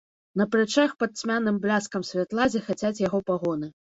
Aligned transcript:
На 0.39 0.45
плячах, 0.53 0.95
пад 1.03 1.11
цьмяным 1.19 1.59
бляскам 1.65 2.07
святла, 2.11 2.47
зіхацяць 2.55 3.01
яго 3.07 3.23
пагоны. 3.31 3.71